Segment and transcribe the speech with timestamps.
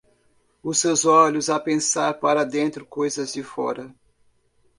[0.63, 3.93] os seus olhos a pensar para dentro coisas de fora